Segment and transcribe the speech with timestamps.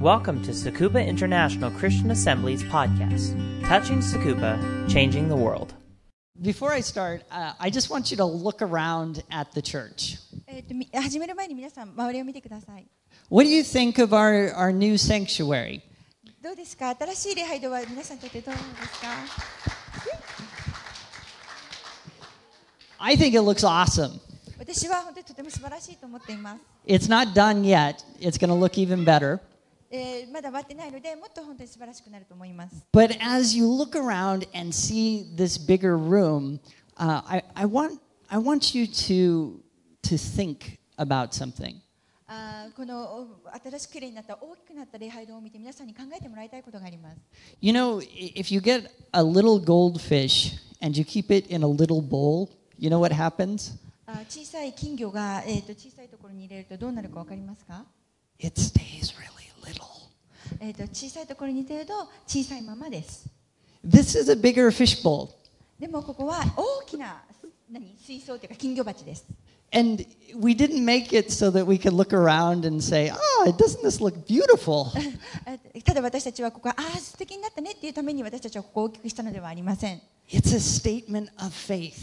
[0.00, 3.34] Welcome to Sakuba International Christian Assembly's podcast,
[3.66, 5.74] Touching Sakuba, Changing the World.
[6.42, 10.18] Before I start, uh, I just want you to look around at the church.
[10.46, 12.86] えーとみ始める前に皆さん周りを見てください
[13.30, 15.80] What do you think of our, our new sanctuary?
[16.42, 19.08] どうですか新しい礼拝堂は皆さんにとってどうですか
[22.98, 24.20] I think it looks awesome.
[24.58, 29.40] 私は本当にとても素晴らしいと思っています、 It's not done yet, it's going to look even better.
[32.93, 36.59] But as you look around and see this bigger room,
[36.97, 37.99] uh, I, I, want,
[38.29, 39.59] I want you to,
[40.03, 41.81] to think about something.
[47.59, 52.01] You know, if you get a little goldfish and you keep it in a little
[52.01, 53.73] bowl, you know what happens?
[58.39, 59.10] It stays
[60.63, 61.93] えー、と小さいところに入れると
[62.27, 63.27] 小さいままです
[63.83, 65.29] This is a bigger fish bowl.
[65.79, 67.23] でもここは大きな
[67.71, 69.25] 何水槽というか金魚鉢です
[69.73, 73.81] And we didn't make it so that we could look around and say, oh, doesn't
[73.81, 74.91] this look beautiful?
[75.45, 81.95] あただ私たちはここがああ素敵になったねっていうために私たちはここを大きくしたのではありません It's a statement of faith.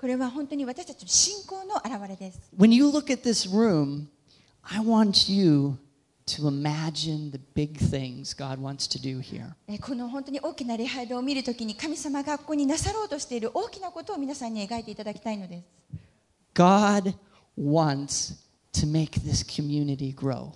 [0.00, 4.06] これは本当に私たちの信仰の表れです When you look at this room,
[4.62, 5.76] I want you
[6.26, 9.52] to imagine the big things God wants to do here.
[9.68, 15.64] えーこの本当に大きな礼拝堂を見るときに神様がここになさろうとしている大きなことを皆さんに描いていただきたいのです
[16.54, 17.14] God
[17.58, 18.34] wants
[18.72, 20.50] to make this community grow.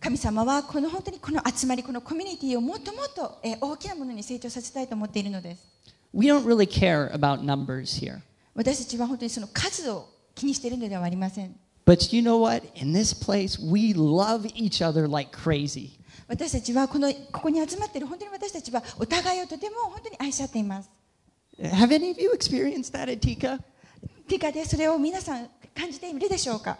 [0.00, 5.64] 神様はこの本当にこの集まりこのコミュニティをもっともっと、えー大きなものに成長させたいと思っているのです
[6.12, 8.20] We don't really care about numbers here.
[8.54, 12.63] 私たちは本当にその数を気にしているのではありません But you know what?
[12.75, 15.99] In this place, we love each other like crazy.
[16.27, 20.89] 私たちはこのここに集まっている本当に私たちはお互いをとても本当に愛し合っています
[21.59, 23.59] Have any of you experienced that at Tika?
[24.27, 26.77] ティカでそれを皆さん感じているでしょうか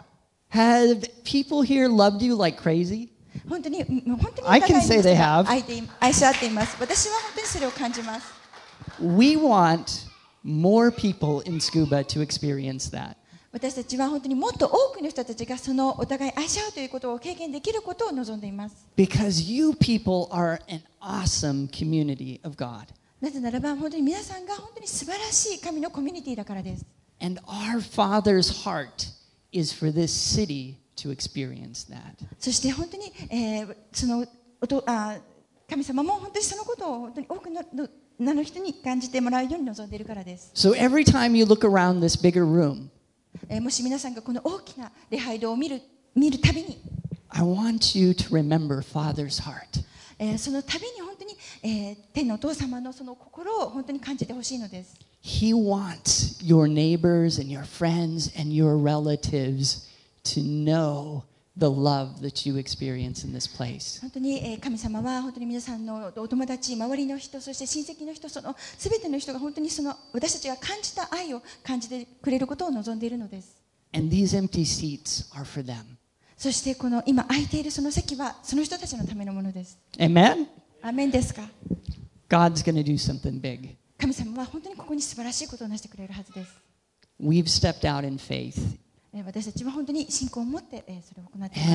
[0.52, 3.08] Have people here loved you like crazy?
[3.48, 5.48] 本当にもう本当にお I 互い can に say they have.
[5.48, 8.32] 愛てい愛し合っています私は本当にそれを感じます
[9.00, 10.06] We want
[10.44, 13.16] more people in Scuba to experience that.
[13.55, 22.87] 私たちは本当にもっと多くの人たちがそのお互い愛し合うということを経験できることを望んでいます Because you people are an awesome community of God.
[23.21, 26.85] なぜならば本当に皆さんが本当に素晴らしい神のコミュニティだからです
[27.21, 29.13] And our Father's heart
[29.53, 32.27] is for this city to experience that.
[32.37, 34.25] そして本当に、えーその
[34.59, 35.15] おとあ
[35.69, 37.87] 神様も本当にそのことを本当に多くのの
[38.19, 42.89] なの人に感じてもらうように望んでいるからです、So every time you look around this bigger room,
[43.49, 45.81] えーもし皆さんがこの大きな礼拝堂を見る
[46.15, 46.79] 見るたびに
[47.29, 49.83] I want you to remember Father's heart.
[50.17, 54.95] えーその度に本当に、えー天のお父様のその心を本当に感じてほしいのです。
[55.23, 59.87] He wants your neighbors and your friends and your relatives
[60.23, 61.23] to know
[61.57, 64.01] the love that you experience in this place.
[64.01, 73.55] 本当に、えー神様は本当に皆さんのお友達、周りの人、そして親戚の人、そのすべての人が本当にその私たちが感じた愛を感じてくれることを望んでいるのです。
[73.93, 75.83] And these empty seats are for them.
[76.37, 79.77] そしてこの今空いているその席はその人たちのためのものです。
[79.97, 80.47] Amen?
[80.81, 81.43] アーメンですか
[82.29, 83.77] ？God's going to do something big.
[83.97, 86.51] 神様は本当にここに素晴らしいことをなしてくれるはずです。
[87.21, 88.77] We've stepped out in faith.
[89.23, 91.73] 私たちは本当に信仰を持ってえそれを行っています。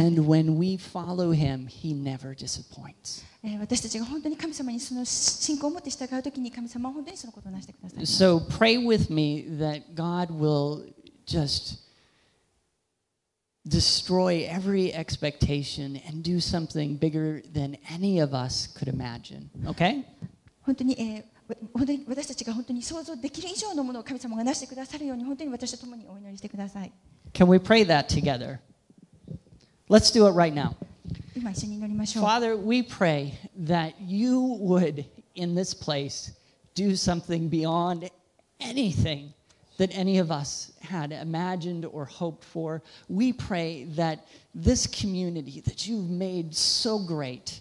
[3.41, 8.01] Him, 私たちが本当に神様にその信仰を持って従うときに神様は本当にそのことをなしてください。
[8.05, 10.93] So pray with me that God will
[11.27, 11.79] just
[13.67, 19.49] destroy every expectation and do something bigger than any of us could imagine.
[19.65, 20.05] Okay?
[20.63, 21.25] 本当に、えー
[21.75, 26.93] 本当に私たちが本当に想像できる以上のものを神様がなしてくださるように本当に私と共にお祈りしてください。
[27.33, 28.61] Can we pray that together?
[29.89, 30.77] Let's do it right now.
[32.21, 36.33] Father, we pray that you would, in this place,
[36.75, 38.11] do something beyond
[38.61, 39.33] anything
[39.79, 42.83] that any of us had imagined or hoped for.
[43.09, 47.61] We pray that this community that you've made so great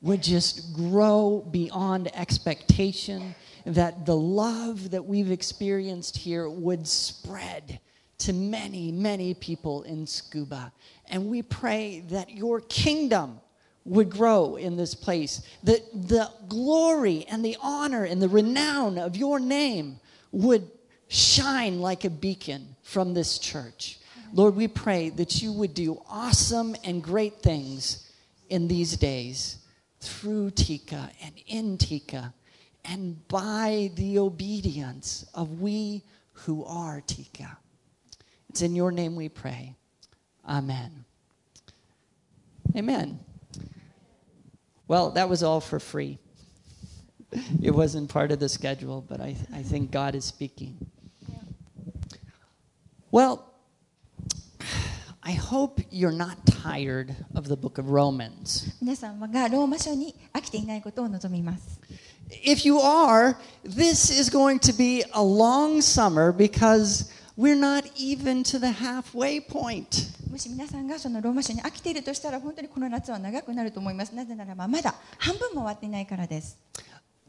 [0.00, 3.34] would just grow beyond expectation,
[3.66, 7.80] that the love that we've experienced here would spread
[8.18, 10.72] to many, many people in Scuba.
[11.08, 13.40] And we pray that your kingdom
[13.84, 19.16] would grow in this place, that the glory and the honor and the renown of
[19.16, 19.98] your name
[20.32, 20.70] would
[21.08, 23.98] shine like a beacon from this church.
[24.32, 28.10] Lord, we pray that you would do awesome and great things
[28.50, 29.58] in these days
[30.00, 32.34] through Tika and in Tika
[32.84, 37.56] and by the obedience of we who are Tika.
[38.49, 39.75] It's in your name we pray.
[40.47, 41.05] Amen.
[42.75, 43.19] Amen.
[44.87, 46.19] Well, that was all for free.
[47.61, 50.77] It wasn't part of the schedule, but I, I think God is speaking.
[53.09, 53.53] Well,
[55.23, 58.73] I hope you're not tired of the book of Romans.
[58.81, 61.79] 皆さんがローマ書に飽きていないことを望みます。
[62.43, 68.43] If you are, this is going to be a long summer because we're not even
[68.43, 69.87] to the halfway point.
[70.29, 74.15] もし皆さんがそのローマ書に飽きているとしたら本当にこの夏は長くなると思います。
[74.15, 76.57] なぜならばまだ半分も終わっていないからです。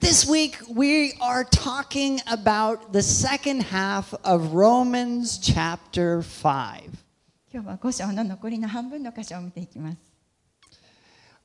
[0.00, 6.90] This week, we are talking about the second half of Romans chapter 5.
[7.52, 9.98] 今日は5章の残りの半分の箇所を見ていきます。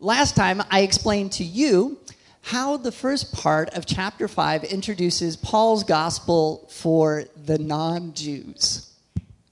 [0.02, 1.98] Last time, I explained to you
[2.44, 8.88] how the first part of chapter 5 introduces Paul's gospel for the non Jews.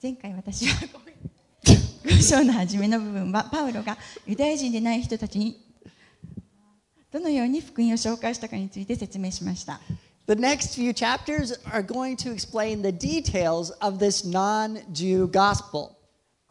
[0.02, 1.18] 前回私はごめ ん
[2.04, 5.58] 5章の初めの部分はパウロがユダヤ人でない人たちに
[7.12, 9.80] どのように福音を紹介したかについて説明しました。
[10.28, 15.96] The next few chapters are going to explain the details of this non Jew gospel.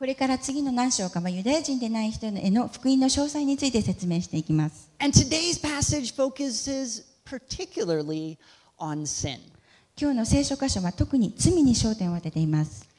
[0.01, 4.89] これから次の何章かはユダヤ人でない人への福音の詳細について説明していきます。
[9.95, 12.89] 今日の聖書箇所は特に罪に焦点を当てています。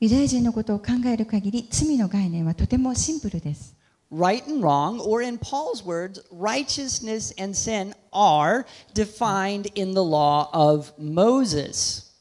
[0.00, 3.75] ユダヤ人のことを考える限り、罪の概念はとてもシンプルです。
[4.11, 10.91] Right and wrong, or in Paul's words, righteousness and sin are defined in the law of
[10.97, 12.11] Moses.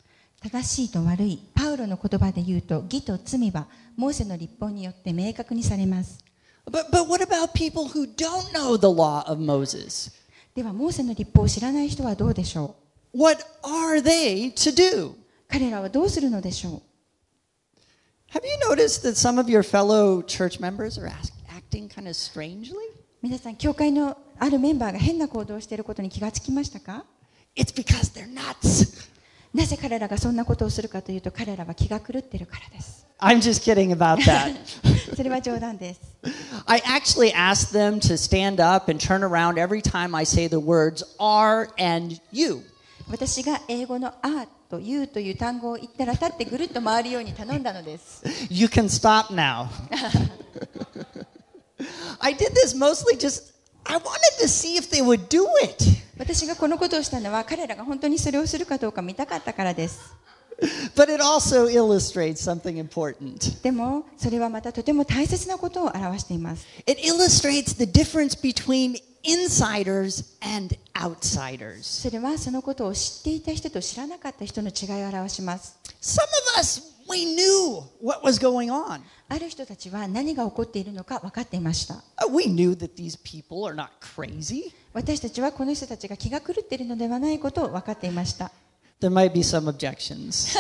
[0.40, 3.66] 正しいと悪い、パウロの言葉で言うと義と罪は
[3.96, 6.24] モーセの立法によって明確にされます。
[6.70, 10.12] But, but what about people who don't know the law of Moses?
[10.54, 12.76] ではモーセの立法を知らない人はどうでしょ
[13.12, 15.14] う What are they to do?
[15.48, 16.82] 彼らはどうするのでしょう
[18.32, 21.32] Have you noticed that some of your fellow church members are ask,
[21.65, 22.73] Acting kind of strangely?
[23.21, 27.05] 皆さん、教会のあるメンバーが変な行動をしていることに気がつきましたか
[27.55, 29.09] It's because they're nuts.
[29.53, 33.07] なぜ彼らがそんなことをするかというと彼らは気が狂っているからです。
[33.19, 34.53] I'm just kidding about that.
[35.15, 36.01] それは冗談です。
[36.65, 41.05] I actually asked them to stand up and turn around every time I say the words
[41.17, 42.61] are and you.
[43.09, 49.67] 私が英語の「あ」と「you」という単語を言ったら立ってぐるっと回るように頼んだのです You can stop now.
[52.19, 53.53] I did this mostly just,
[53.85, 55.83] I wanted to see if they would do it.
[56.17, 60.13] 私がこのことをしたのは彼らが本当にそれをするかどうか見たかったからです
[60.95, 63.61] But it also illustrates something important.
[63.61, 71.83] でもそれはまたとても大切なことを表しています It illustrates the difference between insiders and outsiders.
[71.83, 79.01] それはそのことを知っていた人と知らなかった人の違いを表します Some of us, we knew what was going on.
[79.27, 81.95] ある人たちは何が起こっているのか分かっていました
[82.25, 84.71] Uh, We knew that these people are not crazy.
[84.93, 88.51] 私たちはこの人たちが気が狂っているのではないことを分かっていました
[89.01, 90.55] There might be some objections.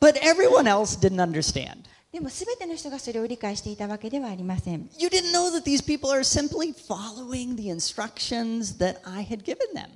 [0.00, 1.84] but everyone else didn't understand.
[2.12, 9.42] でも全ての人がそれを理解していたわけではありません You didn't know that these people are simply following the instructions that I had
[9.44, 9.88] given them.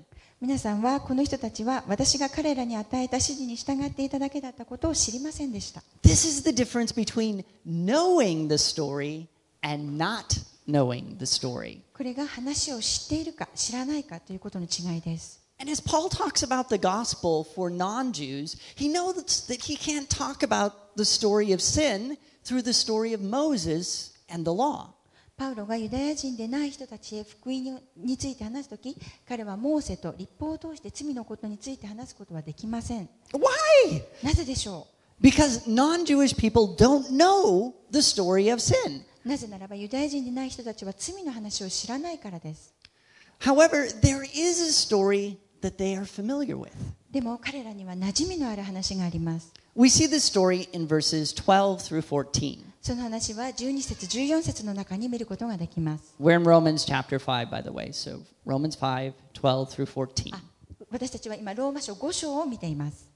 [0.42, 9.28] 皆さんはこの人たちは私が彼らに与えた指示に従っていただけだったことを知りませんでした This is the difference between knowing the story
[9.62, 11.82] and not knowing the story.
[11.94, 19.76] これが話を知っているか知らないかということの違いです And as Paul talks about the gospel for non Jews, he knows that he
[19.76, 24.88] can't talk about the story of sin through the story of Moses and the law.
[25.42, 28.96] パウロがユダヤ人でない人たちへ福音について話すとき
[29.28, 34.04] 彼はモーセと立法を通して罪のことについて話すことはできません Why?
[34.22, 34.86] なぜでしょ
[35.20, 39.02] Because non Jewish people don't know the story of sin.
[39.24, 42.72] うなぜならばユダヤ人でない人たちは罪の話を知らないからです
[43.40, 46.70] However, there is a story that they are familiar with.
[47.10, 52.71] でも彼らには馴染みのある話があります We see this story in verses 12 through 14.
[52.81, 57.91] その話は12節14節の中に見ることができます We're in Romans chapter 5, by the way.
[57.91, 60.33] So Romans 5, 12 through 14.
[60.33, 60.41] あ
[60.89, 63.07] 私たちは今ローマ書5章を見ています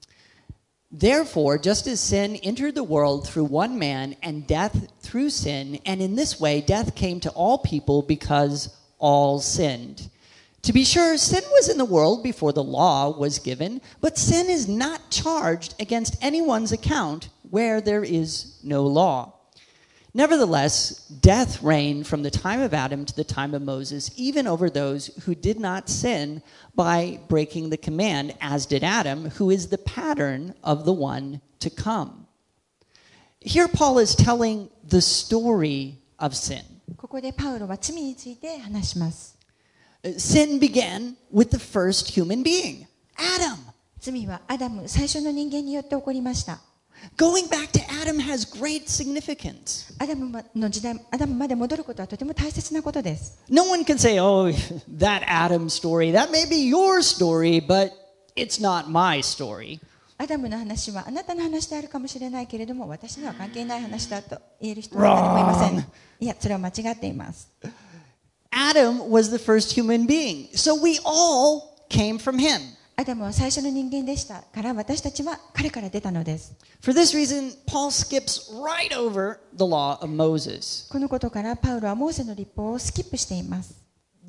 [0.92, 6.02] Therefore, just as sin entered the world through one man, and death through sin, and
[6.02, 10.10] in this way death came to all people because all sinned.
[10.62, 14.48] To be sure, sin was in the world before the law was given, but sin
[14.48, 19.32] is not charged against anyone's account where there is no law.
[20.14, 24.68] Nevertheless, death reigned from the time of Adam to the time of Moses, even over
[24.68, 26.42] those who did not sin
[26.74, 31.70] by breaking the command, as did Adam, who is the pattern of the one to
[31.70, 32.26] come.
[33.40, 36.62] Here, Paul is telling the story of sin.
[36.96, 39.38] ここでパウロは罪について話します。
[40.04, 43.56] Uh, Sin began with the first human being, Adam.
[43.98, 46.60] 罪はアダム、最初の人間によって起こりました。
[47.16, 49.92] Going back to Adam has great significance.
[49.98, 53.42] アダムの時代、アダムまで戻ることはとても大切なことです。
[53.48, 54.50] No one can say, oh,
[54.98, 57.90] that Adam story, that may be your story, but
[58.36, 59.80] it's not my story.
[60.16, 65.84] アダムの話はあなたの話であるかもしれないけれども、私には関係ない話だと言える人は誰もいません。
[66.20, 67.50] いや、それは間違っています。
[68.52, 72.60] Adam was the first human being, so we all came from him.
[72.96, 76.54] アダムは最初の人間でしたから、私たちは彼から出たのです。
[76.82, 80.90] For this reason, Paul skips right over the law of Moses.
[80.92, 83.74] このことからパウロはモーセの立法をスキップしています。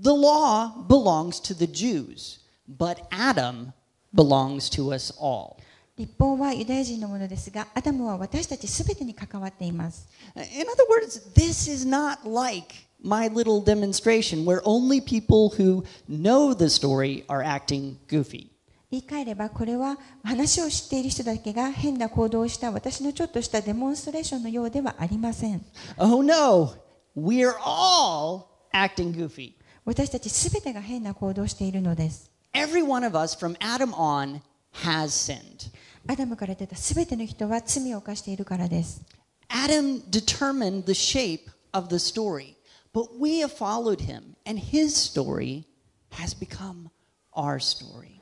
[0.02, 3.74] The law belongs to the Jews, but Adam
[4.14, 5.58] belongs to us all.
[5.96, 10.08] 立法はユダヤ人のものですが、アダムは私たちすべてに関わっています。
[10.36, 16.56] In other words, this is not like my little demonstration where only people who know
[16.56, 18.50] the story are acting goofy.
[18.91, 25.65] 言い換えれば、これは話を知っている人だけが変な行動をした私のちょっとしたデモンストレーションのようではありません。
[25.99, 26.73] Oh no,
[27.15, 29.53] we're all acting goofy.
[29.85, 32.31] 私たちすべてが変な行動をしているのです。
[32.55, 34.41] Every one of us from Adam on
[34.73, 35.71] has sinned.
[36.07, 39.03] アダムから出たすべての人は罪を犯しているからです。
[39.49, 42.55] Adam determined the shape of the story,
[42.95, 45.65] but we have followed him, and his story
[46.13, 46.89] has become
[47.35, 48.18] our story.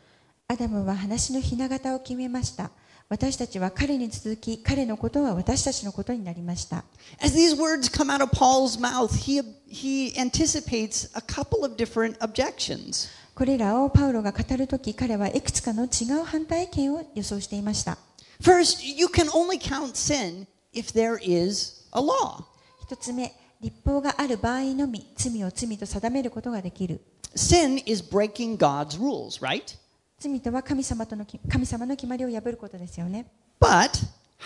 [0.48, 2.70] アダムは話のひな形を決めました。
[3.08, 6.84] 私たちは彼に続き、彼のことは私たちのことになりました。
[7.20, 13.08] As these words come out of Paul's mouth, he, he anticipates a couple of different objections.
[13.34, 17.98] これらをパウロが語るとき、彼はいくつかの違う反対意見を予想していました。
[18.40, 22.44] First, you can only count sin if there is a law.
[22.82, 27.00] 一つ目、立法がある場合のみ、罪を罪と定めることができる。
[27.34, 29.76] Sin is breaking God's rules, right?
[30.18, 33.26] 罪とは神様とのき神様の決まりを破ることですよね。
[33.60, 34.02] But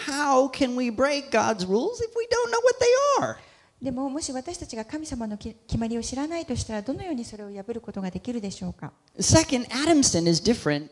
[0.07, 3.37] how can we break God's rules if we don't know what they are?
[3.83, 8.93] でも、もし私たちが神様のき決まりを知らないとしたら、どのようにそれを破ることができるでしょうか。
[9.19, 10.91] Second, Adam's sin is different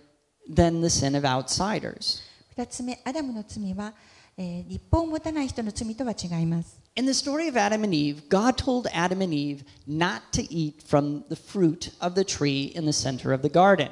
[0.48, 2.22] than the sin of outsiders.
[2.50, 3.92] 二つ目、アダムの罪は、
[4.38, 6.80] えー立法を持たない人の罪とは違います。
[6.94, 11.24] In the story of Adam and Eve, God told Adam and Eve not to eat from
[11.28, 13.90] the fruit of the tree in the center of the garden.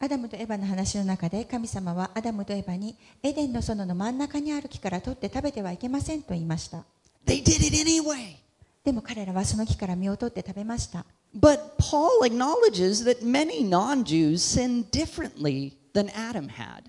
[0.00, 6.84] アダムとエバの話の中で神様はアダムとエバにエデンの園の真ん中にある木から取って食べてはいけませんと言いました
[7.26, 8.36] They did it anyway.
[8.84, 11.04] でも彼らはその木から実を取って食べました
[11.36, 16.84] But Paul acknowledges that many non Jews sin differently than Adam had.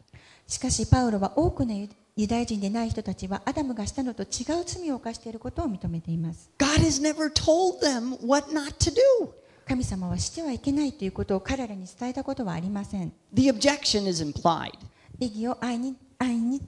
[0.46, 4.26] しかしパウロは多くのユユダヤ人でない人たちはアダムがしたのと違
[4.62, 9.30] う罪を犯していることを認めています God has never told them what not to do.
[9.70, 14.72] 神様はしてはいけないということを彼らに伝えたことはありません The objection is implied.
[15.20, 16.60] 意義を愛に愛に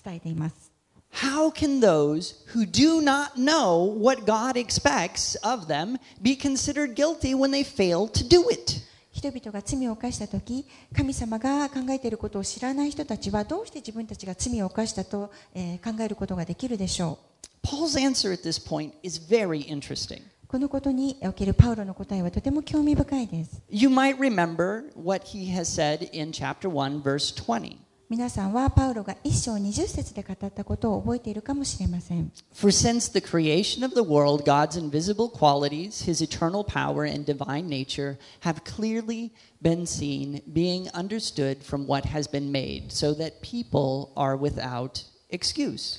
[0.00, 0.70] 伝えています
[1.12, 7.34] How can those who do not know what God expects of them be considered guilty
[7.34, 8.80] when they fail to do it?
[9.10, 17.18] 人々が罪を犯したとき、神様が考えていることを知らない人たちはどうして自分たちが罪を犯したと、えー考えることができるでしょ
[17.64, 20.22] Paul's answer at this point is very interesting.
[20.46, 20.48] う。
[20.48, 23.60] このことにおけるパウロの答えはとても興味深いです。
[23.68, 27.76] You might remember what he has said in chapter 1, verse 20.
[28.08, 32.30] 皆さんはパウロが一章20節で語ったことを覚えているかもしれません。
[32.54, 38.16] For since the creation of the world, God's invisible qualities, his eternal power and divine nature,
[38.42, 44.36] have clearly been seen, being understood from what has been made, so that people are
[44.36, 45.98] without excuse.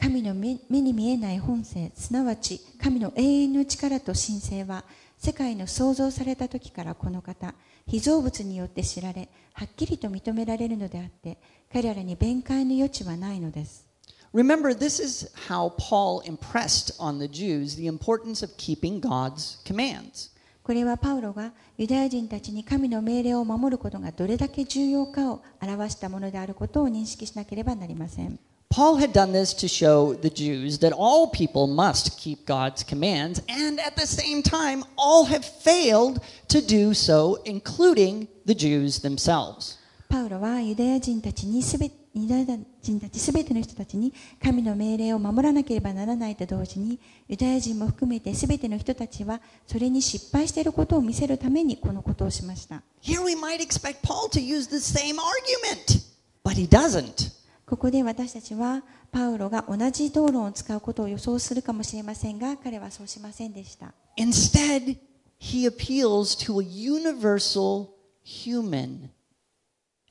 [0.00, 4.84] 神の目目に見えない本性、すなわち神の永遠の力と神性は、
[5.18, 7.52] 世界の創造された時からこの方、
[7.88, 11.38] 被造物によって知られ、はっきりと認められるのであって、
[11.72, 13.88] 彼らに弁解の余地はないのです。
[14.32, 20.30] Remember, this is how Paul impressed on the Jews the importance of keeping God's commands.
[20.62, 28.38] これはパウロがユダヤ人たちに神の命令を守ることがどれだけ重要かを表したものであることを認識しなければなりません。
[28.69, 33.79] Paul had done this to show the Jews that all people must keep God's commands, and
[33.79, 39.77] at the same time, all have failed to do so, including the Jews themselves.
[40.09, 42.45] パウロはユダヤ人たちにすべユダヤ
[42.81, 56.03] 人たちすべての人たちに神の命令を守らなければならないと同時にユダヤ人も含めてすべての人たちはそれに失敗していることを見せるためにこのことをしました Here we might expect Paul to use the same argument,
[56.43, 57.36] but he doesn't.
[57.68, 58.82] ここで私たちは
[59.12, 64.96] パウロが同じ討論を使うことを予想するかもしれませんが彼はそうしませんでした Instead,
[65.38, 67.88] he appeals to a universal
[68.24, 69.10] human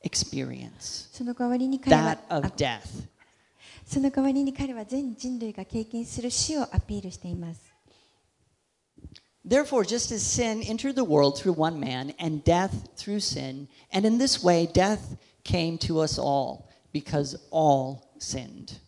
[0.03, 2.81] experience その代わりに彼 that は of あ death.
[3.87, 7.61] その代わりに彼は全人類が経験する死をアピールしています
[9.47, 14.05] Therefore, just as sin entered the world through one man, and death through sin, and
[14.05, 16.66] in this way death came to us all,
[16.97, 18.79] because all sinned.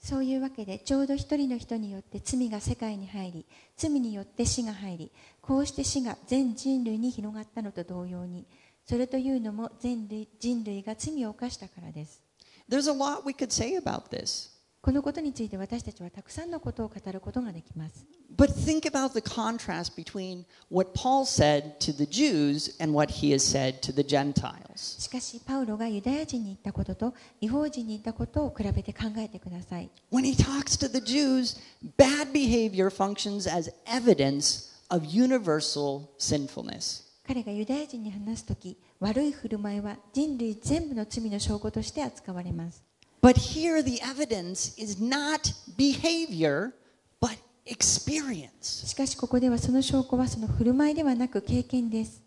[0.00, 3.46] そういうわけでちょうど一人の人によって罪が世界に入り
[3.76, 8.46] 罪によって死が入りこうして死が全人類に広がったのと同様に
[8.86, 12.22] それというのも全類人類が罪を犯したからです
[12.70, 14.50] There's a lot we could say about this.
[14.80, 18.06] このことについて私たちはたくさんのことを語ることができます
[18.36, 23.32] But think about the contrast between what Paul said to the Jews and what he
[23.32, 25.00] has said to the Gentiles.
[25.00, 31.58] しかしパウロがユダヤ人に言ったことと違法人に言ったことを比べて考えてください When he talks to the Jews,
[31.96, 37.04] bad behavior functions as evidence of universal sinfulness.
[37.26, 42.87] 彼がユダヤ人に話すとき悪い振る舞いは人類全部の罪の証拠として扱われます
[43.28, 46.72] But here the evidence is not behavior,
[47.20, 48.86] but experience.
[48.86, 52.22] しかしここではその証拠はその振る舞いではなく経験です。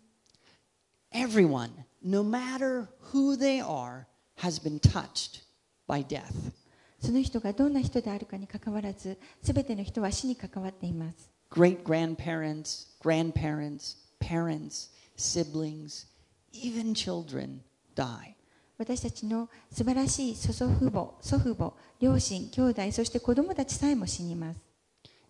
[1.12, 1.70] Everyone,
[2.04, 4.04] no matter who they are,
[4.36, 5.42] has been touched
[5.88, 6.52] by death.
[7.00, 11.28] その人がどんな人であるかにかかわらず、すべての人は死に関わっています。
[11.50, 16.06] Great grandparents, grandparents, parents, siblings,
[16.52, 17.58] even children
[17.96, 18.36] die.
[18.82, 24.60] 私たちの素晴らしい祖祖父母、祖父母、両親、兄弟、そして子供たちさえも死にます。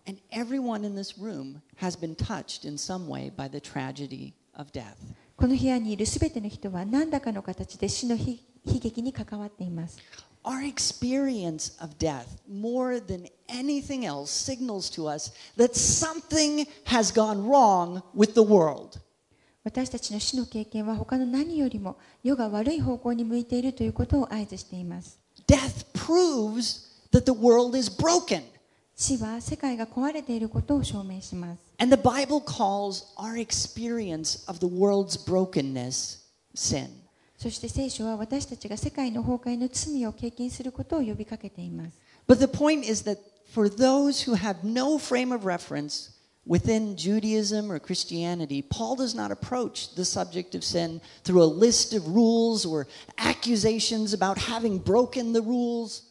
[0.07, 4.71] And everyone in this room has been touched in some way by the tragedy of
[4.71, 4.95] death.
[5.37, 9.99] この部屋にいるすべての人は何らかの形で死の悲悲劇に関わっています。
[10.43, 18.01] Our experience of death, more than anything else, signals to us that something has gone wrong
[18.15, 18.99] with the world.
[19.63, 25.17] 私たちの死の経験は他の何よりも世が悪い方向に向いているということを合図しています。
[25.47, 28.43] Death proves that the world is broken.
[28.95, 31.59] 死は世界が壊れていることを証明します。
[31.77, 36.19] And the Bible calls our experience of the world's brokenness
[36.53, 36.89] sin.
[37.37, 41.97] そして聖書は私たちが世界の崩壊の罪を経験することを呼びかけています。
[42.27, 43.17] But the point is that
[43.53, 46.11] for those who have no frame of reference
[46.48, 51.92] within Judaism or Christianity, Paul does not approach the subject of sin through a list
[51.92, 56.04] of rules or accusations about having broken the rules.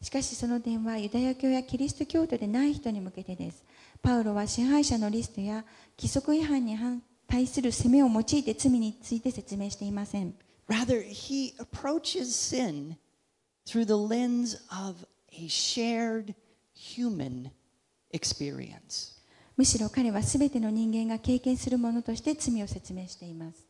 [0.00, 3.64] しかしその点はユダヤ教やキリスト教徒でない人に向けてです。
[4.02, 5.64] パウロは支配者のリストや
[5.96, 10.34] 規則違反に反対する責めを用いて罪について説明していません。
[10.68, 12.96] Rather, he approaches sin
[13.66, 16.34] through the lens of a shared
[16.74, 17.50] human
[18.12, 19.11] experience.
[19.55, 23.67] むしろ彼は全ての人間が経験するものとして罪を説明しています。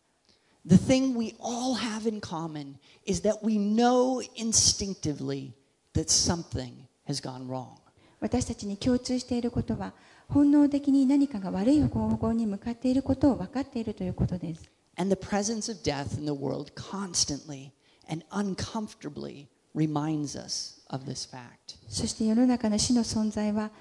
[0.65, 5.51] The thing we all have in common is that we know instinctively
[5.93, 6.71] that something
[7.05, 7.83] has gone wrong.
[8.21, 9.93] 私たちに共通していることは
[10.29, 14.63] 本能的に何かが悪い方向に向かっていることを分かっているということです。
[14.95, 17.71] And the presence of death in the world constantly
[18.07, 21.77] and uncomfortably reminds us of this fact.
[21.89, 23.71] そして世の中の死の存在は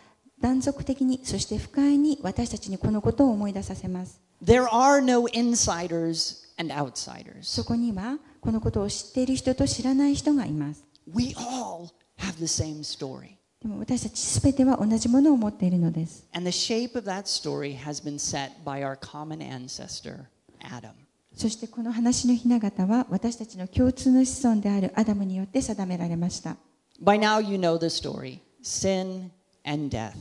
[0.42, 4.20] 断続的にそして不快に私たちにこのことを思い出させます。
[4.44, 7.44] There are no insiders and outsiders.
[7.44, 10.84] そこにはこのことを知っている人と知らない人がいます。
[11.06, 13.36] We all have the same story.
[13.62, 16.26] でも私たちすべては同じものを持っているのです。
[16.32, 20.24] And the shape of that story has been set by our common ancestor,
[20.60, 20.90] Adam.
[21.36, 26.56] そしてこの話の雛形は私たちの共通の子孫であるアダムによって定められました。
[27.00, 29.30] By now, you know the story sin
[29.64, 30.14] and death.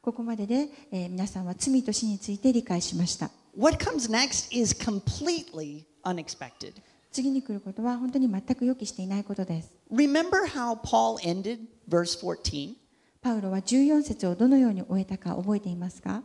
[0.00, 3.30] ここまでで、えー皆さんは罪と死について理解しました。
[3.56, 6.74] What comes next is completely unexpected.
[7.12, 9.70] 次に来ることは本当に全く予期していないことです。
[9.92, 12.74] Remember how Paul ended verse 14?
[13.20, 16.22] パウロは14節をどのように終えたか覚えていますか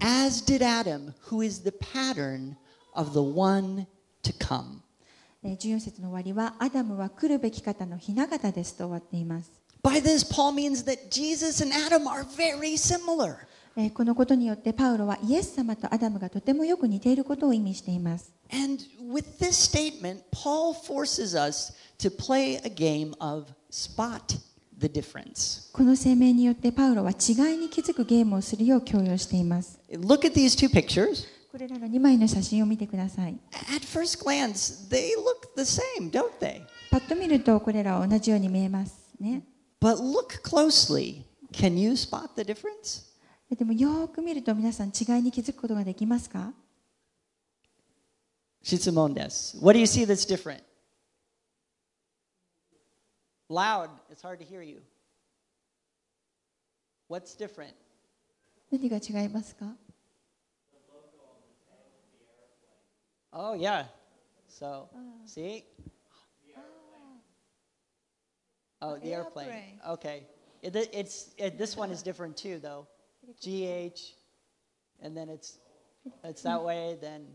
[0.00, 2.56] As did Adam, who is the pattern
[2.92, 3.86] of the one
[4.22, 4.80] to come.
[5.42, 9.63] えー14節の終わりは、アダムは来るべき方の雛形ですと終わっています。
[9.84, 13.36] By this, Paul means that Jesus and Adam are very similar.
[13.92, 18.32] このことによってパウロはイエス様とアダムがとてもよく似ていることを意味しています。
[18.48, 20.22] Statement,
[25.72, 27.14] この声明によってパウロは違
[27.54, 29.78] いに気づくゲームをするよう強要しています。
[29.88, 33.36] これらの2枚の写真を見てください。
[34.24, 34.88] Glance,
[35.58, 36.10] same,
[36.90, 38.94] パッと見るとこれらは同じように見えます。
[39.20, 39.42] ね
[39.83, 41.25] But look closely.
[41.51, 43.05] Can you spot the difference?
[43.49, 46.53] でもよーく見ると皆さん違いに気づくことができますか
[48.63, 49.57] Shitsumon desu.
[49.61, 50.61] What do you see that's different?
[53.49, 53.89] Loud.
[54.11, 54.81] It's hard to hear you.
[57.09, 57.73] What's different?
[58.71, 59.65] 何が違いますか
[63.31, 63.85] Oh, yeah.
[64.47, 64.89] So,
[65.25, 65.63] see?
[68.84, 69.48] Oh, the airplane.
[69.88, 70.24] Okay.
[70.62, 72.86] It, it's, it, this one is different too, though.
[73.40, 73.98] GH,
[75.00, 75.58] and then it's,
[76.22, 77.26] it's that way, then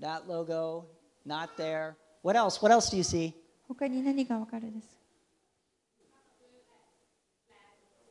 [0.00, 0.86] that logo,
[1.24, 1.96] not there.
[2.22, 2.60] What else?
[2.60, 3.34] What else do you see?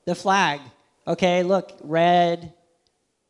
[0.06, 0.62] The flag.
[1.06, 2.54] Okay, look, red,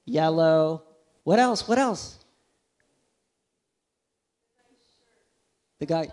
[0.05, 0.83] yellow.
[1.23, 1.67] What else?
[1.67, 2.19] What else?
[5.79, 6.09] The guy.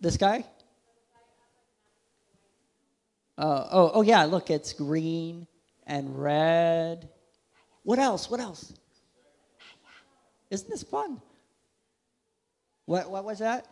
[0.00, 0.44] This guy?
[3.40, 5.46] Oh, oh, oh yeah, look, it's green
[5.86, 7.08] and red.
[7.84, 8.28] What else?
[8.28, 8.74] What else?
[10.50, 11.22] Isn't this fun?
[12.86, 13.66] What, what was that?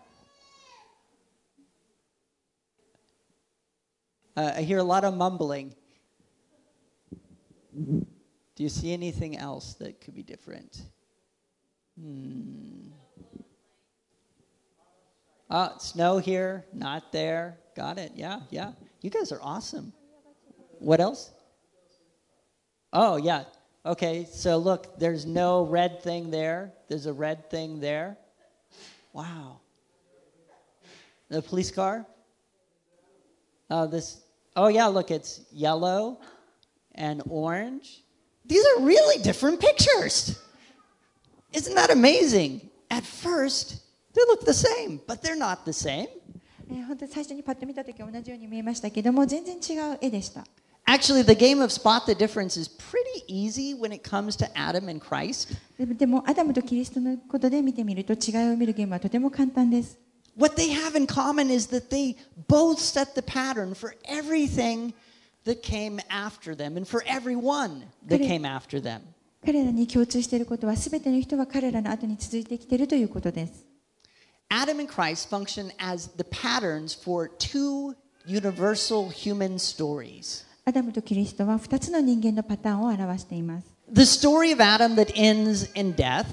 [4.36, 5.74] Uh, I hear a lot of mumbling.
[7.74, 10.82] Do you see anything else that could be different?
[12.00, 12.90] Hmm.
[15.48, 17.58] Uh, snow here, not there.
[17.74, 18.12] Got it.
[18.14, 18.72] Yeah, yeah.
[19.06, 19.92] You guys are awesome.
[20.80, 21.30] What else?
[22.92, 23.44] Oh, yeah.
[23.84, 26.72] Okay, so look, there's no red thing there.
[26.88, 28.18] There's a red thing there.
[29.12, 29.60] Wow.
[31.28, 32.04] The police car?
[33.70, 34.22] Oh, this.
[34.56, 36.18] Oh, yeah, look, it's yellow
[36.96, 38.02] and orange.
[38.44, 40.42] These are really different pictures.
[41.52, 42.70] Isn't that amazing?
[42.90, 43.82] At first,
[44.14, 46.08] they look the same, but they're not the same.
[46.70, 50.44] えー本当に最初にパッと見た時は同じように見えましたけども全然違う絵でした
[50.88, 54.88] Actually, the game of spot the difference is pretty easy when it comes to Adam
[54.88, 55.52] and Christ.
[55.98, 59.98] でもアダムとキリストのことで見てみると違いを見るゲームはとても簡単です
[60.38, 62.14] What they have in common is that they
[62.46, 64.92] both set the pattern for everything
[65.44, 69.00] that came after them and for everyone that came after them.
[69.44, 73.65] 彼らに共通していることは全ての人は彼らの後に続いてきているということです
[74.49, 80.45] Adam and Christ function as the patterns for two universal human stories.
[80.65, 86.25] アダムとキリストは2つの人間のパターンを表しています The story of Adam that ends in death,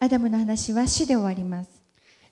[0.00, 1.70] アダムの話は死で終わります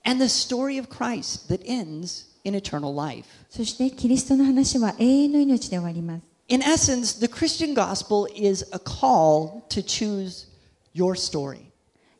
[0.03, 3.27] and the story of Christ that ends in eternal life.
[3.49, 10.47] そしてキリストの話は永遠の命で終わります In essence, the Christian gospel is a call to choose
[10.93, 11.68] your story.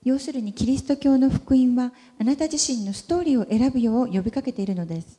[0.02, 5.18] 要するにキリスト教の福音はあなた自身のストーリーを選ぶよう呼びかけているのです。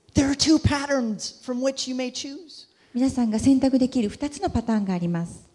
[2.94, 5.48] 皆さんが選択できる2つのパターンがあります。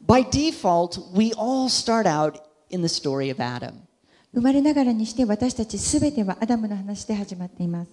[4.33, 7.91] 生まれながらにして私たちすべてはアダムの話で始まっています。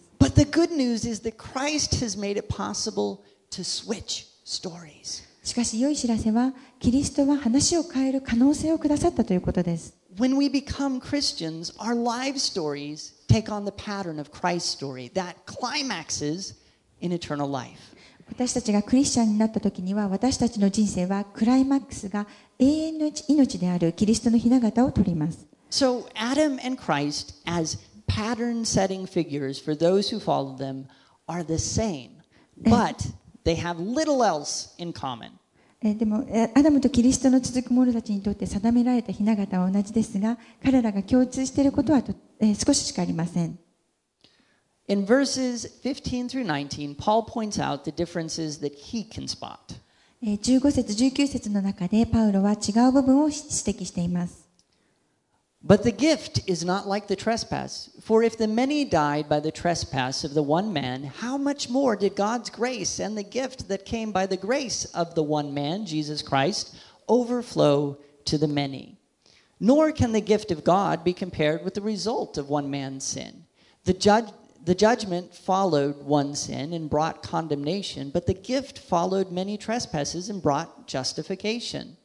[5.42, 10.03] しかし良い知らせはキリストは話を変える可能性をくださったということです。
[10.17, 16.55] When we become Christians, our life stories take on the pattern of Christ's story that climaxes
[17.01, 17.95] in eternal life.
[18.31, 22.27] 私たちがクリスチャンになった時には私たちの人生はクライマックスが
[22.59, 30.87] 永遠の命であるキリストの雛形を取ります So, Adam and Christ, as pattern setting figures for those who follow them,
[31.27, 32.23] are the same,
[32.57, 33.13] but
[33.45, 35.33] they have little else in common.
[35.86, 43.60] えーでもえーアダムとキリストの続く者たちにとって定められた雛形は同じですが彼らが共通していることはと、えー少ししかありません
[44.88, 49.58] In verses 15 through 19, Paul points out the differences that he can spot.
[50.22, 54.43] えー15節19節の中でパウロは違う部分を指摘しています
[55.66, 57.90] But the gift is not like the trespass.
[58.02, 61.96] For if the many died by the trespass of the one man, how much more
[61.96, 65.86] did God's grace and the gift that came by the grace of the one man,
[65.86, 66.76] Jesus Christ,
[67.08, 68.98] overflow to the many?
[69.58, 73.46] Nor can the gift of God be compared with the result of one man's sin.
[73.86, 74.28] The, judge,
[74.66, 80.42] The judgment followed one sin and brought condemnation, but the gift followed many trespasses and
[80.42, 81.98] brought justification.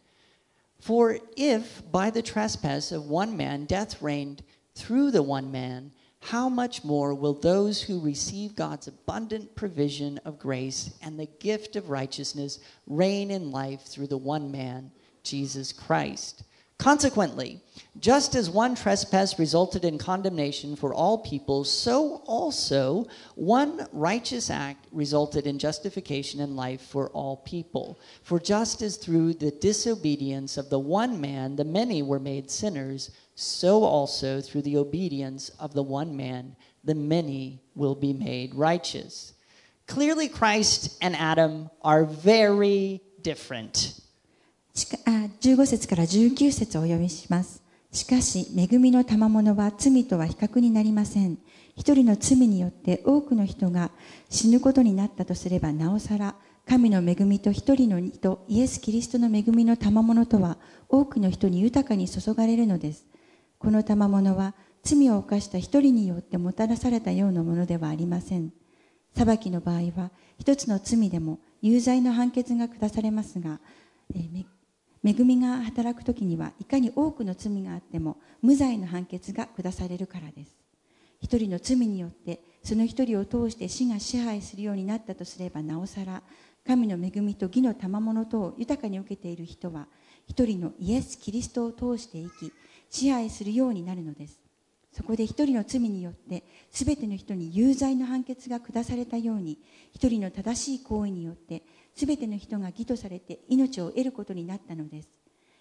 [0.80, 4.42] For if by the trespass of one man death reigned
[4.74, 10.38] through the one man, how much more will those who receive God's abundant provision of
[10.38, 14.90] grace and the gift of righteousness reign in life through the one man,
[15.22, 16.42] Jesus Christ?
[16.78, 17.60] Consequently,
[17.98, 24.86] just as one trespass resulted in condemnation for all people, so also one righteous act
[24.92, 27.98] resulted in justification and life for all people.
[28.22, 33.10] For just as through the disobedience of the one man the many were made sinners,
[33.34, 39.32] so also through the obedience of the one man the many will be made righteous.
[39.88, 44.00] Clearly, Christ and Adam are very different.
[44.78, 45.10] しかあ
[45.40, 47.64] 15節から19節をお読みします。
[47.90, 51.38] しかし、恵みの賜物は罪とは比較になりません。
[51.76, 53.90] 一人の罪によって多くの人が
[54.30, 63.04] 死ぬことになったとすれば、なおさら、神の恵みと一人の人、イエス・キリストの恵みの賜物とは、多くの人に豊かに注がれるのです。
[63.58, 68.52] この賜物は、罪を犯した一人によってもたらされたようなものではありません。
[69.16, 73.58] 裁きの場合は、一つの罪でも有罪の判決が下されますが、
[74.14, 74.57] えー
[75.04, 80.56] 恵みが働くときにはいかに多くの罪があっても無罪の判決が下されるからです。
[81.20, 86.22] 一人の罪によってその一人を通して死が支配するようになったとすればなおさら
[86.66, 89.86] 神の恵みと義の賜物とを豊かに受けている人は
[90.26, 92.52] 一人のイエス・キリストを通して生き
[92.90, 94.40] 支配するようになるのです。
[94.92, 99.58] そこで一人の罪によって全ての人に有罪の判決が下されたように
[99.92, 101.62] 一人の正しい行為によって
[101.98, 105.08] 全ての人が義とされて命を得ることになったのです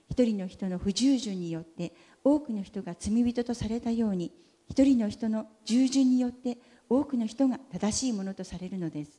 [0.10, 4.32] 一人の人の不従順によって多くの人が罪人とされたように
[4.70, 9.12] 一人の人の従順によって多くの人が正しいものとされるのです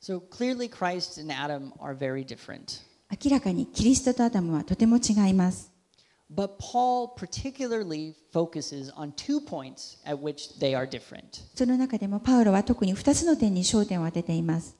[0.00, 2.82] So clearly, Christ and Adam are very different.
[3.10, 5.72] 明らかにキリストとアダムはとても違います
[6.32, 11.42] But Paul particularly focuses on two points at which they are different.
[11.54, 14.76] その中でもパウロは特に2つの点に焦点を当てています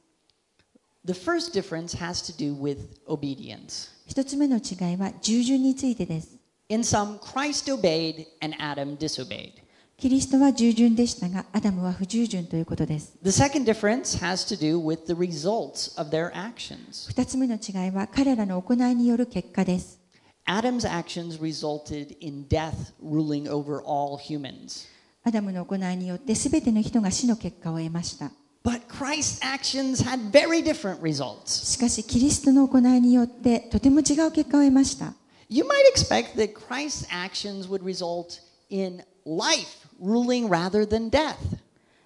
[1.06, 3.89] The first difference has to do with obedience.
[4.08, 6.38] 一つ目の違いは従順についてです
[6.69, 9.63] In some, Christ obeyed and Adam disobeyed.
[9.98, 17.10] キリストは従順でしたがアダムは不従順ということです The second difference has to do with the results of their actions.
[17.10, 20.00] 二つ目の違いは彼らの行いによる結果です
[20.48, 24.88] Adam's actions resulted in death ruling over all humans.
[25.24, 28.32] アダムの行いによって全ての人が死の結果を得ました
[28.68, 31.46] But Christ's actions had very different results.
[31.46, 35.14] しかしキリストの行いによってとても違う結果を得ました
[35.48, 41.37] You might expect that Christ's actions would result in life ruling rather than death.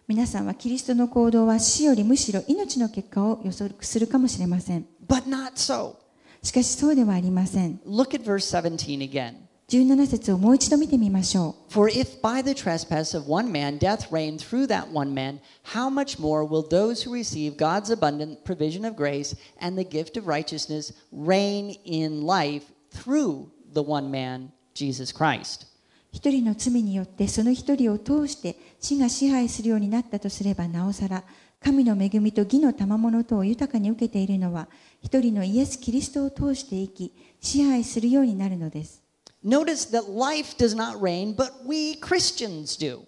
[0.06, 5.96] 皆さんはキリストの行動は死よりむしろ命の結果を予測するかもしれません But not so.
[6.44, 9.41] しかしそうではありません Look at verse 17 again.
[9.72, 15.40] 17節をもう一度見てみましょう For if by the trespass of one man death reigned through that one man,
[15.72, 20.18] how much more will those who receive God's abundant provision of grace and the gift
[20.20, 25.68] of righteousness reign in life through the one man, Jesus Christ?
[26.12, 31.24] 一人の罪によってその一人を通して死が支配するようになったとすればなおさら
[31.64, 34.68] 神の恵みと義の賜物とを豊かに受けているのは
[35.00, 39.01] 一人のイエス・キリストを通して生き支配するようになるのです
[39.43, 43.01] Notice that life does not reign, but we Christians do.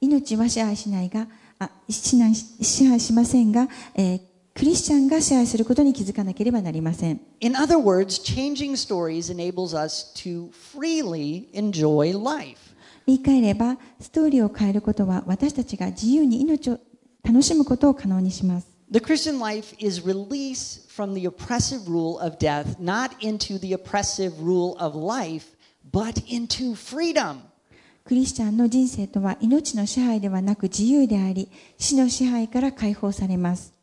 [0.00, 1.26] 命は支配しないが
[1.58, 4.20] あ支配し支配しませんが、えー
[4.54, 12.56] クリスチャンが支配することに気づかなければなりません In other words, changing stories enables us to freely enjoy life.
[13.04, 16.78] 言い換えればストーリーを変えることは私たちが自由に命を
[17.24, 24.40] 楽しむことを可能にします The Christian life is release from the oppressive rule of death, not into the oppressive
[24.40, 25.46] rule of life,
[25.91, 27.41] But into freedom.
[28.05, 33.73] クリスチャンの人生とは命の支配ではなく自由であり死の支配から解放されます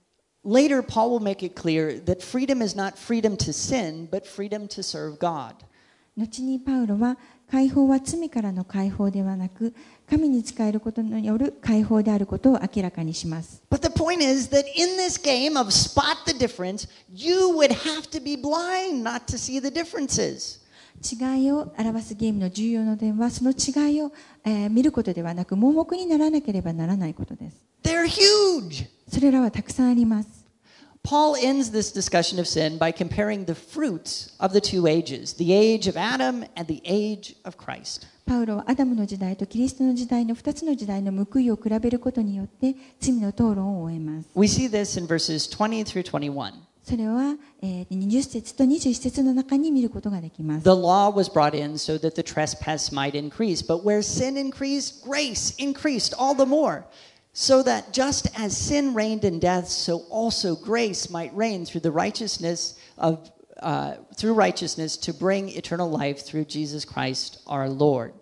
[0.44, 4.68] Later, Paul will make it clear that freedom is not freedom to sin, but freedom
[4.68, 5.54] to serve God.
[6.16, 7.18] 後にパウロは
[7.50, 9.74] 解放は罪からの解放ではなく
[10.08, 18.08] 神に仕えることによる解放であることを明らかにします But the point is that in this game of spot the difference, you would have
[18.10, 20.65] to be blind not to see the differences.
[21.02, 24.12] 違いを表すゲームの重要な点はその違いを、
[24.44, 28.86] えー見ることではなく盲目にならなければならないことです They're huge.
[29.08, 30.46] それらはたくさんあります
[31.06, 35.52] Paul ends this discussion of sin by comparing the fruits of the two ages, the
[35.52, 38.08] age of Adam and the age of Christ.
[38.26, 44.28] パウロはアダムの時代とキリストの時代の2つの時代の報いを比べることによって罪の討論を終えます。
[44.34, 46.54] We see this in verses 20 through 21.
[46.88, 50.62] それは、えー20節と21節の中に見ることができます。
[50.62, 55.52] The law was brought in so that the trespass might increase, but where sin increased, grace
[55.58, 56.84] increased all the more.
[57.34, 61.90] So that just as sin reigned in death, so also grace might reign through the
[61.90, 68.12] righteousness of uh, through righteousness to bring eternal life through Jesus Christ our Lord.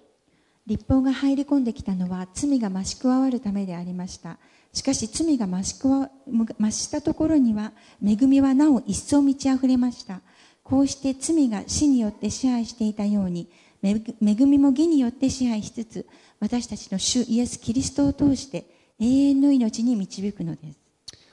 [0.66, 4.38] 立法が入り込んできたのは罪が増し加わるためでありました。
[4.74, 7.72] しかし罪が増し増したところには
[8.04, 10.20] 恵みはなお一層満ち溢れました。
[10.64, 13.48] こうして罪が死によって支配していたように
[13.82, 16.06] 恵恵みも義によって支配しつつ
[16.40, 18.66] 私たちの主イエス・キリストを通して
[18.98, 20.78] 永遠の命に導くのです。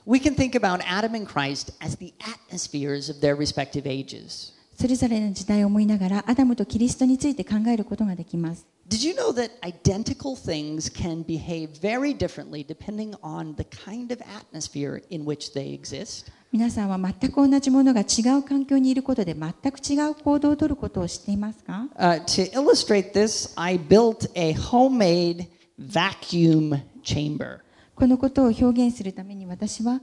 [0.06, 4.54] We can think about Adam and Christ as the atmospheres of their respective ages.
[4.76, 8.68] それぞれの時代を思いながらアダムとキリストについて考えることができます。
[8.92, 15.02] Did you know that identical things can behave very differently depending on the kind of atmosphere
[15.10, 16.30] in which they exist?
[16.52, 25.48] 皆さんは全く同じものが違う環境にいることで全く違う行動をとることを知っていますか Uh, to illustrate this, I built a homemade
[25.80, 27.62] vacuum chamber.
[27.96, 30.02] このことを表現するために私は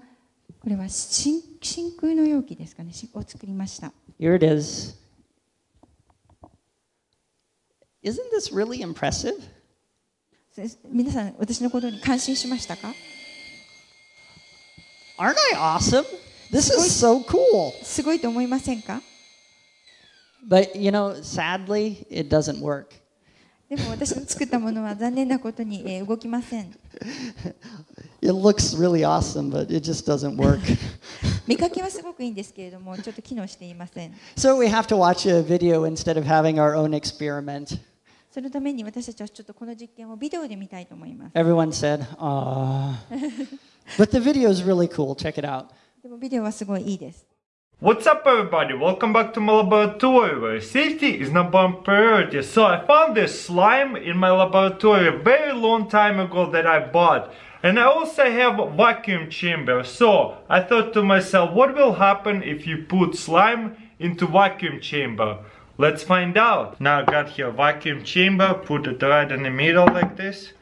[0.60, 4.96] これは真真空の容器ですかねしを作りました Here it is.
[8.07, 9.33] Isn't this really impressive?
[10.55, 12.93] す皆さん私のことに感心しましたか
[15.17, 16.05] Aren't I awesome?
[16.51, 17.71] This is so cool.
[17.83, 19.01] すごいと思いませんか
[20.47, 22.87] But you know, sadly, it doesn't work.
[23.69, 26.71] でも私の作ったものは残念なことに、えー動きません
[28.21, 30.59] It looks really awesome, but it just doesn't work.
[31.47, 37.79] 見かけはすごくいいんですけれどもちょっと機能していません so we have to watch a video instead of having our own experiment.
[38.37, 42.95] そのために私たちはちょっとこの実験をビデオで見たいと思います Everyone said, "Ah."
[43.97, 45.15] but the video is really cool.
[45.15, 45.65] Check it out.
[46.01, 47.27] でもビデオはすごいいいです
[47.81, 52.41] What's up everybody, welcome back to my laboratory where safety is number one priority.
[52.41, 56.79] So I found this slime in my laboratory a very long time ago that I
[56.79, 57.33] bought.
[57.61, 59.83] And I also have a vacuum chamber.
[59.83, 65.39] So I thought to myself, what will happen if you put slime into vacuum chamber?
[65.80, 66.80] Let's find out.
[66.80, 70.52] Now I got here vacuum chamber, put it right in the middle like this.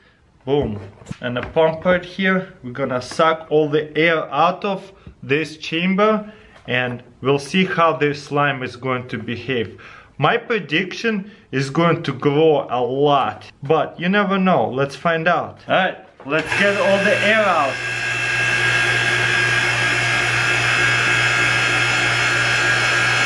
[0.44, 0.78] Boom.
[1.22, 2.52] And a pump right here.
[2.62, 6.30] We're gonna suck all the air out of this chamber
[6.68, 9.80] and we'll see how this slime is going to behave.
[10.18, 14.68] My prediction is going to grow a lot, but you never know.
[14.68, 15.60] Let's find out.
[15.66, 18.05] Alright, let's get all the air out.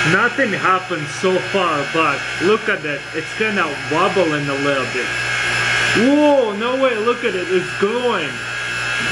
[0.08, 3.00] Nothing happened so far, but look at it.
[3.14, 5.06] It's kind of wobbling a little bit.
[6.08, 8.32] Whoa, no way, look at it, it's going.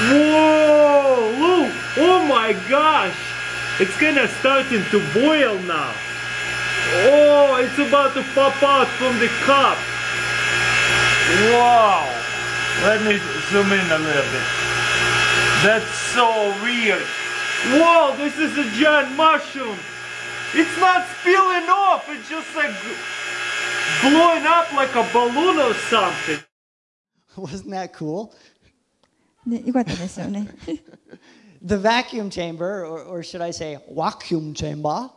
[0.09, 3.14] Whoa, look, oh my gosh.
[3.79, 5.92] It's kinda starting to boil now.
[7.05, 9.77] Oh, it's about to pop out from the cup.
[11.53, 12.09] Wow.
[12.83, 13.20] Let me
[13.51, 14.48] zoom in a little bit.
[15.62, 17.03] That's so weird.
[17.77, 19.77] Whoa, this is a giant mushroom.
[20.56, 22.71] It's not spilling off, it's just like
[24.02, 26.39] blowing up like a balloon or something.
[27.36, 28.32] Wasn't that cool?
[29.45, 30.47] ね、 よかったですよね
[31.65, 35.10] The vacuum chamber, or, or should I say, vacuum chamber,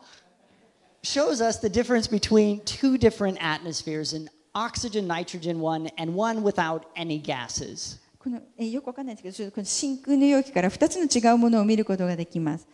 [1.02, 6.85] shows us the difference between two different atmospheres an oxygen, nitrogen one, and one without
[6.96, 7.98] any gases.
[8.18, 12.66] この、えーよくわかんないですけどちょっとこの真空の容器から2つの違うものを見ることができます、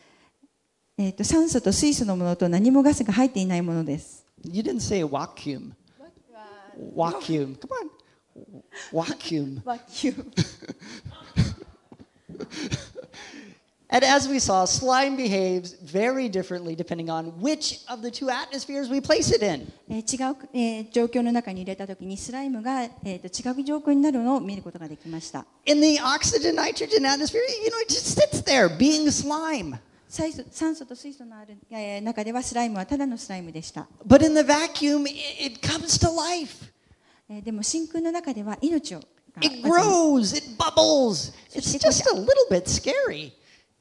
[0.99, 4.25] えー、と酸素と水素のものと何もガスが入っていないものです。
[4.43, 5.73] You didn't say vacuum.
[6.95, 7.55] Vacuum.
[7.55, 7.89] Come on.
[8.91, 9.62] Vacuum.
[9.65, 10.31] Vacuum.
[13.91, 18.89] and as we saw, slime behaves very differently depending on which of the two atmospheres
[18.89, 19.71] we place it in.
[19.89, 20.36] 違う
[20.91, 22.91] 状況の中に入れたときにスライムが違う
[23.63, 25.45] 状況になるのを見ることができました。
[25.65, 29.77] In the oxygen nitrogen atmosphere, you know, it just sits there being slime.
[30.07, 36.65] 酸素酸素と水素のある、えー中ではスライムはただのスライムでした、But in the vacuum, it, comes to life.
[37.29, 39.05] えーでも真空の中では命をが
[39.41, 41.33] It grows, it bubbles.
[41.53, 43.33] It's just a little bit scary.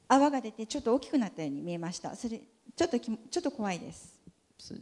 [0.07, 2.39] 泡が出てちょっと大きくなったように見えましたそれ
[2.75, 4.17] ちょっときちょっと怖いです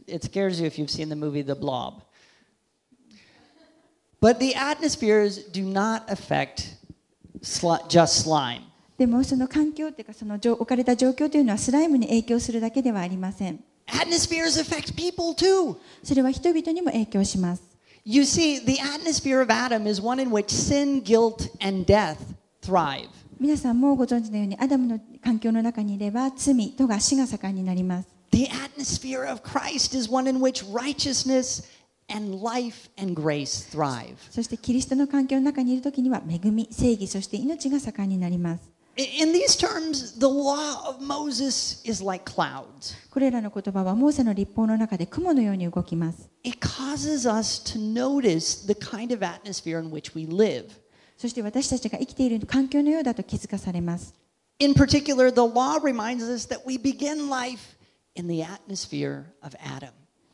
[0.06, 2.02] It scares you if you've seen the movie The Blob.
[4.20, 6.76] But the atmospheres do not affect
[7.88, 8.62] just slime.
[8.98, 15.76] でもその環境っていうかその状置かれた状況というのはスライムに影響するだけではありません Atmospheres affect people too.
[16.02, 17.62] それは人々にも影響します
[18.08, 22.18] You see, the atmosphere of Adam is one in which sin, guilt, and death
[22.62, 23.08] thrive.
[23.40, 28.08] 皆さんもご存知のようにアダムの環境の中にいれば罪、とが死が盛んになります。
[28.30, 31.64] The atmosphere of Christ is one in which righteousness
[32.08, 34.14] and life and grace thrive.
[34.30, 38.75] そしてキリストの環境の中にいるときには恵み、正義、そして命が盛んになります。
[38.96, 42.94] In these terms, the law of Moses is like clouds.
[43.10, 46.30] これらの言葉はモーセの立法の中で雲のように動きます。
[46.44, 50.70] It causes us to notice the kind of atmosphere in which we live.
[51.18, 54.14] そして私たちが生きている環境のようだと気づかされます。
[54.60, 57.76] In particular, the law reminds us that we begin life
[58.14, 59.90] in the atmosphere of Adam.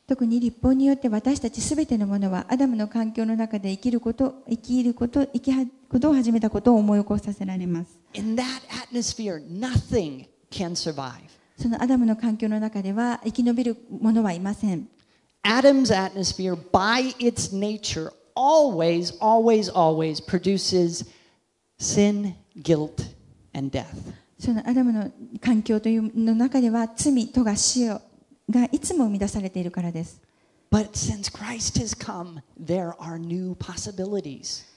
[0.07, 7.99] 特に立法によって私たちすべてのものはアダムの環境の中で生きること、生きること、生きはことを始めたことを思い起こさせられます。
[8.15, 8.45] In that
[8.91, 11.13] atmosphere, nothing can survive.
[11.59, 14.89] そのアダムの環境の中では生き延びるものはいません。
[15.45, 21.07] Adam's atmosphere, by its nature, always, always, always produces
[21.79, 23.15] sin, guilt,
[23.53, 23.85] and death.
[24.39, 25.13] そのアダムの
[25.43, 28.01] 環境というの中では罪とが死を
[28.49, 30.23] がいつも生み出されているからです。
[30.71, 34.72] But since Christ has come, there are new possibilities.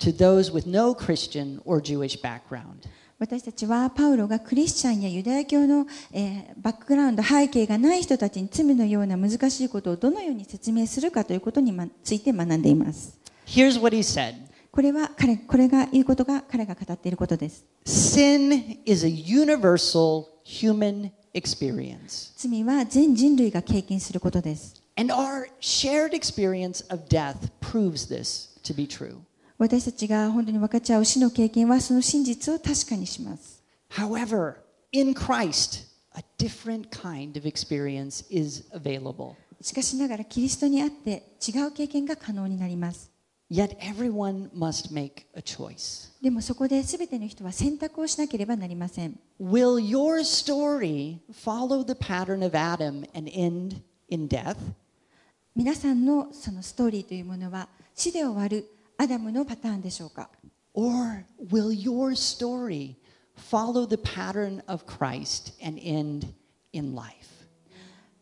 [0.00, 2.88] to those with no Christian or Jewish background.
[3.18, 13.18] 私たちはパウロがクリスチャンやユダヤ教の、えーバックグラウンド背景がない人たちに罪のような難しいことをどのように説明するかということにまついて学んでいます。
[13.46, 14.34] Here's what he said
[14.70, 17.66] これは彼これが言うことが彼が語っていることです。
[17.84, 22.32] Sin is a universal human experience.
[22.36, 24.82] 罪は全人類が経験することです。
[24.96, 29.18] And our shared experience of death proves this to be true.
[29.60, 33.62] 私たちが本当に分かち合う死の経験はその真実を確かにします。
[33.90, 34.54] However,
[34.90, 35.84] in Christ,
[36.14, 39.34] a different kind of experience is available.
[39.60, 43.10] しかしながらキリストにあって違う経験が可能になります。
[43.50, 46.10] Yet everyone must make a choice.
[46.22, 49.20] でもそこで全ての人は選択をしなければなりません。
[49.38, 53.76] Will your story follow the pattern of Adam and end
[54.08, 54.56] in death?
[55.54, 60.28] 皆さんのそのストーリーというものは死で終わるアダムのパターンでしょうか
[60.74, 62.96] Or will your story
[63.34, 66.26] follow the pattern of Christ and end
[66.74, 67.14] in life?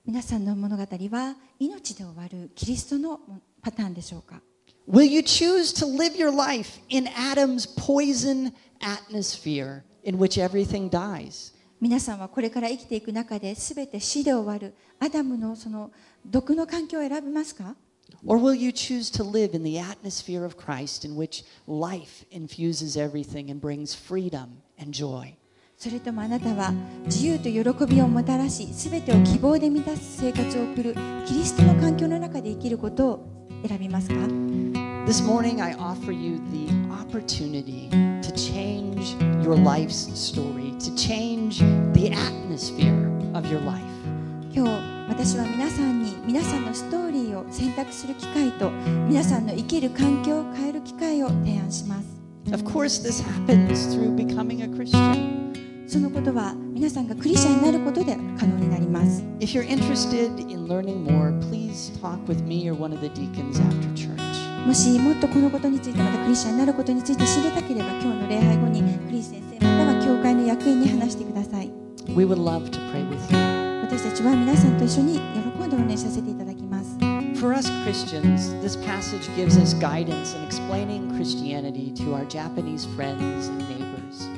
[0.06, 3.18] 皆さんの物語は命で終わるキリストの
[3.60, 4.40] パターンでしょうか
[4.88, 11.52] Will you choose to live your life in Adam's poison atmosphere in which everything dies?
[11.80, 15.90] 皆さんはこれから生きていく中で全て死で終わるアダムのその
[16.24, 17.74] 毒の環境を選びますか
[18.25, 22.95] Or will you choose to live in the atmosphere of Christ in which life infuses
[22.95, 25.35] everything and brings freedom and joy?
[25.77, 26.71] それともあなたは
[27.05, 34.15] 自由と喜びをもたらし全てを希望で満たす生活を送るキリストの環境の中で生きることを選びますか
[35.05, 41.59] This morning, I offer you the opportunity to change your life's story, to change
[41.91, 42.95] the atmosphere
[43.33, 43.83] of your life.
[44.55, 48.70] 今日 私は皆さんに皆さんのストーリーを選択する機会と
[49.08, 52.18] 皆さんの生きる環境を変える機会を提案します
[52.52, 55.52] Of course, this happens through becoming a Christian.
[55.86, 63.08] そのことは皆さんがクリスチャンになることで可能になります If you're interested in learning more, please talk with me or one of the
[63.08, 64.18] deacons after church.
[64.66, 71.70] もしもっとこのことについてまたクリスチャンになることについて知りたければ今日の礼拝後にクリス先生または教会の役員に話してください
[72.14, 73.57] We would love to pray with you.
[73.98, 76.96] 私たちは皆さんと一緒に喜んでお祈りさせていただきます
[77.40, 83.48] For us Christians, this passage gives us guidance in explaining Christianity to our Japanese friends
[83.48, 84.28] and neighbors.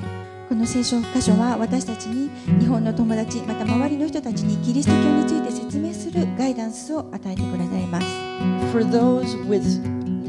[0.49, 8.07] この聖書箇所は私たちに日本の友達また周りの人たちにキリスト教について説明するガイダンスを与えてくださいます
[8.71, 9.61] For those with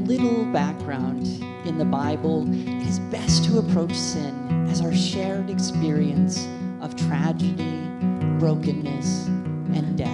[0.07, 1.25] little background
[1.65, 6.47] in the Bible, it is best to approach sin as our shared experience
[6.83, 7.92] of tragedy,
[8.43, 9.29] brokenness,
[9.73, 10.09] and death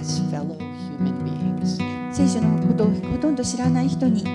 [0.00, 0.56] as fellow
[0.88, 1.82] human beings.
[2.12, 4.30] 聖書のことをほとんど知らない人に、え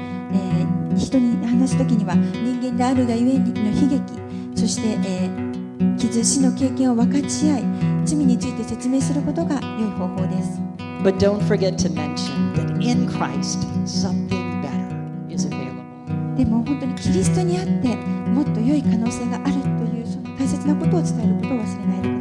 [0.65, 4.19] ー人に話す時には人間であるがゆえにの悲劇
[4.59, 7.63] そして、えー傷死の経験を分かち合い
[8.03, 10.59] 罪について説明することが良い方法です
[11.03, 16.35] But don't forget to mention that in Christ, something better is available.
[16.35, 22.18] でも本当にキリストにあってもっと良い可能性があるというその大切なことを伝えることを忘れない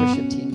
[0.00, 0.45] worship team.